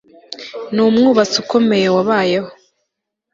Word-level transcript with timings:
Ni 0.73 0.81
umwubatsi 0.87 1.35
ukomeye 1.43 1.87
wabayeho 1.95 2.49